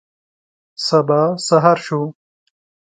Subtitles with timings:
[0.85, 2.01] سبا سهار شو.